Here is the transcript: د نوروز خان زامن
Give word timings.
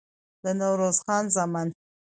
د 0.43 0.45
نوروز 0.59 0.97
خان 1.05 1.25
زامن 1.35 1.67